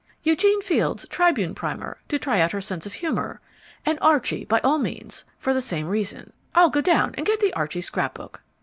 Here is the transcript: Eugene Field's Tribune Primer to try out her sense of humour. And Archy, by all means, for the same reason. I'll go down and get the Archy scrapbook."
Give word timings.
Eugene 0.23 0.63
Field's 0.63 1.07
Tribune 1.09 1.53
Primer 1.53 1.99
to 2.07 2.17
try 2.17 2.41
out 2.41 2.53
her 2.53 2.59
sense 2.59 2.87
of 2.87 2.93
humour. 2.93 3.39
And 3.85 3.99
Archy, 4.01 4.43
by 4.45 4.59
all 4.61 4.79
means, 4.79 5.25
for 5.37 5.53
the 5.53 5.61
same 5.61 5.85
reason. 5.87 6.33
I'll 6.55 6.71
go 6.71 6.81
down 6.81 7.13
and 7.19 7.23
get 7.23 7.39
the 7.39 7.53
Archy 7.53 7.81
scrapbook." 7.81 8.41